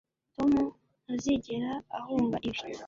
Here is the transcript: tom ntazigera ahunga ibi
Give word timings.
tom 0.35 0.51
ntazigera 1.05 1.71
ahunga 1.97 2.37
ibi 2.49 2.61